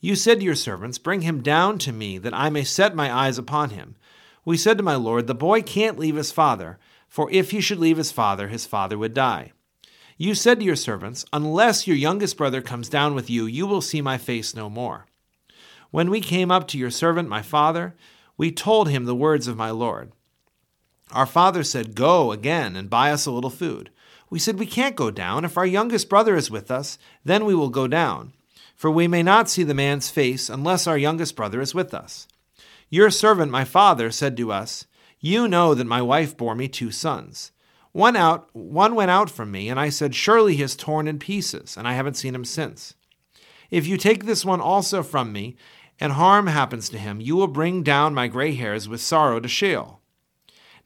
You 0.00 0.16
said 0.16 0.38
to 0.38 0.44
your 0.44 0.54
servants, 0.54 0.98
Bring 0.98 1.22
him 1.22 1.42
down 1.42 1.78
to 1.80 1.92
me, 1.92 2.18
that 2.18 2.34
I 2.34 2.50
may 2.50 2.64
set 2.64 2.94
my 2.94 3.12
eyes 3.12 3.38
upon 3.38 3.70
him. 3.70 3.96
We 4.44 4.56
said 4.56 4.78
to 4.78 4.82
my 4.82 4.94
Lord, 4.96 5.26
The 5.26 5.34
boy 5.34 5.62
can't 5.62 5.98
leave 5.98 6.16
his 6.16 6.32
father 6.32 6.78
for 7.10 7.28
if 7.32 7.50
he 7.50 7.60
should 7.60 7.80
leave 7.80 7.96
his 7.96 8.12
father, 8.12 8.48
his 8.48 8.64
father 8.64 8.96
would 8.96 9.12
die. 9.12 9.52
You 10.16 10.34
said 10.34 10.60
to 10.60 10.64
your 10.64 10.76
servants, 10.76 11.24
Unless 11.32 11.86
your 11.86 11.96
youngest 11.96 12.36
brother 12.36 12.62
comes 12.62 12.88
down 12.88 13.14
with 13.14 13.28
you, 13.28 13.46
you 13.46 13.66
will 13.66 13.80
see 13.80 14.00
my 14.00 14.16
face 14.16 14.54
no 14.54 14.70
more. 14.70 15.06
When 15.90 16.08
we 16.08 16.20
came 16.20 16.52
up 16.52 16.68
to 16.68 16.78
your 16.78 16.90
servant, 16.90 17.28
my 17.28 17.42
father, 17.42 17.96
we 18.36 18.52
told 18.52 18.88
him 18.88 19.04
the 19.06 19.14
words 19.14 19.48
of 19.48 19.56
my 19.56 19.70
Lord. 19.70 20.12
Our 21.10 21.26
father 21.26 21.64
said, 21.64 21.96
Go 21.96 22.30
again 22.30 22.76
and 22.76 22.88
buy 22.88 23.10
us 23.10 23.26
a 23.26 23.32
little 23.32 23.50
food. 23.50 23.90
We 24.30 24.38
said, 24.38 24.58
We 24.58 24.66
can't 24.66 24.96
go 24.96 25.10
down. 25.10 25.44
If 25.44 25.58
our 25.58 25.66
youngest 25.66 26.08
brother 26.08 26.36
is 26.36 26.50
with 26.50 26.70
us, 26.70 26.96
then 27.24 27.44
we 27.44 27.54
will 27.54 27.68
go 27.68 27.86
down. 27.86 28.32
For 28.76 28.90
we 28.90 29.06
may 29.06 29.22
not 29.22 29.50
see 29.50 29.64
the 29.64 29.74
man's 29.74 30.08
face 30.08 30.48
unless 30.48 30.86
our 30.86 30.96
youngest 30.96 31.36
brother 31.36 31.60
is 31.60 31.74
with 31.74 31.92
us. 31.92 32.26
Your 32.88 33.10
servant, 33.10 33.50
my 33.50 33.64
father, 33.64 34.10
said 34.10 34.36
to 34.38 34.50
us, 34.50 34.86
you 35.20 35.46
know 35.46 35.74
that 35.74 35.86
my 35.86 36.00
wife 36.00 36.34
bore 36.34 36.54
me 36.54 36.66
two 36.66 36.90
sons. 36.90 37.52
One 37.92 38.16
out 38.16 38.48
one 38.54 38.94
went 38.94 39.10
out 39.10 39.28
from 39.28 39.50
me, 39.50 39.68
and 39.68 39.78
I 39.78 39.90
said, 39.90 40.14
Surely 40.14 40.56
he 40.56 40.62
is 40.62 40.74
torn 40.74 41.06
in 41.06 41.18
pieces, 41.18 41.76
and 41.76 41.86
I 41.86 41.92
haven't 41.92 42.16
seen 42.16 42.34
him 42.34 42.44
since. 42.44 42.94
If 43.70 43.86
you 43.86 43.96
take 43.96 44.24
this 44.24 44.44
one 44.44 44.60
also 44.60 45.02
from 45.02 45.32
me, 45.32 45.56
and 45.98 46.12
harm 46.12 46.46
happens 46.46 46.88
to 46.88 46.98
him, 46.98 47.20
you 47.20 47.36
will 47.36 47.48
bring 47.48 47.82
down 47.82 48.14
my 48.14 48.28
gray 48.28 48.54
hairs 48.54 48.88
with 48.88 49.02
sorrow 49.02 49.40
to 49.40 49.48
Sheol. 49.48 50.00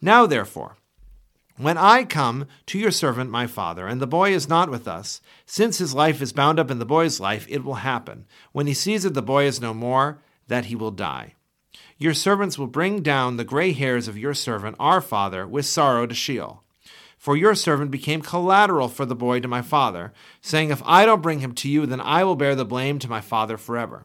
Now 0.00 0.26
therefore, 0.26 0.76
when 1.56 1.78
I 1.78 2.04
come 2.04 2.46
to 2.66 2.78
your 2.78 2.90
servant 2.90 3.30
my 3.30 3.46
father, 3.46 3.86
and 3.86 4.00
the 4.00 4.06
boy 4.06 4.32
is 4.32 4.48
not 4.48 4.70
with 4.70 4.88
us, 4.88 5.20
since 5.46 5.78
his 5.78 5.94
life 5.94 6.20
is 6.20 6.32
bound 6.32 6.58
up 6.58 6.70
in 6.70 6.80
the 6.80 6.84
boy's 6.84 7.20
life, 7.20 7.46
it 7.48 7.62
will 7.64 7.74
happen, 7.74 8.26
when 8.52 8.66
he 8.66 8.74
sees 8.74 9.04
that 9.04 9.14
the 9.14 9.22
boy 9.22 9.44
is 9.44 9.60
no 9.60 9.72
more, 9.72 10.18
that 10.48 10.66
he 10.66 10.74
will 10.74 10.90
die. 10.90 11.34
Your 11.96 12.14
servants 12.14 12.58
will 12.58 12.66
bring 12.66 13.02
down 13.02 13.36
the 13.36 13.44
gray 13.44 13.72
hairs 13.72 14.08
of 14.08 14.18
your 14.18 14.34
servant, 14.34 14.76
our 14.80 15.00
father, 15.00 15.46
with 15.46 15.64
sorrow 15.64 16.06
to 16.06 16.14
Sheol. 16.14 16.64
For 17.16 17.36
your 17.36 17.54
servant 17.54 17.90
became 17.90 18.20
collateral 18.20 18.88
for 18.88 19.06
the 19.06 19.14
boy 19.14 19.40
to 19.40 19.48
my 19.48 19.62
father, 19.62 20.12
saying, 20.42 20.70
If 20.70 20.82
I 20.84 21.06
don't 21.06 21.22
bring 21.22 21.38
him 21.38 21.54
to 21.54 21.68
you, 21.68 21.86
then 21.86 22.00
I 22.00 22.24
will 22.24 22.36
bear 22.36 22.54
the 22.54 22.64
blame 22.64 22.98
to 22.98 23.08
my 23.08 23.20
father 23.20 23.56
forever. 23.56 24.04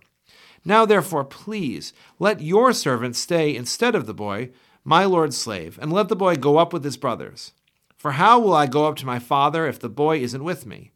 Now, 0.64 0.86
therefore, 0.86 1.26
please, 1.26 1.94
let 2.20 2.42
your 2.42 2.74
servant 2.74 3.16
stay 3.16 3.56
instead 3.56 3.96
of 3.96 4.06
the 4.06 4.14
boy, 4.14 4.52
my 4.84 5.06
lord's 5.06 5.38
slave, 5.38 5.78
and 5.82 5.92
let 5.92 6.08
the 6.08 6.16
boy 6.16 6.36
go 6.36 6.58
up 6.58 6.74
with 6.74 6.84
his 6.84 6.98
brothers. 6.98 7.54
For 7.98 8.14
how 8.14 8.40
will 8.40 8.54
I 8.54 8.66
go 8.66 8.88
up 8.88 8.96
to 8.98 9.06
my 9.06 9.20
father 9.20 9.68
if 9.68 9.80
the 9.80 9.90
boy 9.90 10.20
isn't 10.20 10.44
with 10.44 10.66
me? 10.66 10.94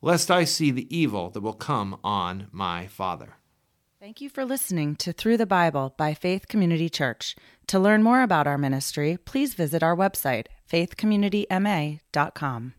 Lest 0.00 0.30
I 0.30 0.44
see 0.44 0.70
the 0.70 0.96
evil 0.96 1.30
that 1.30 1.42
will 1.42 1.52
come 1.52 1.98
on 2.02 2.48
my 2.50 2.86
father. 2.86 3.34
Thank 4.00 4.20
you 4.20 4.30
for 4.30 4.44
listening 4.44 4.96
to 4.96 5.12
Through 5.12 5.38
the 5.38 5.46
Bible 5.46 5.94
by 5.96 6.14
Faith 6.14 6.48
Community 6.48 6.88
Church. 6.88 7.36
To 7.68 7.78
learn 7.78 8.02
more 8.02 8.22
about 8.22 8.46
our 8.46 8.58
ministry, 8.58 9.16
please 9.16 9.54
visit 9.54 9.82
our 9.82 9.96
website, 9.96 10.46
faithcommunityma.com. 10.70 12.74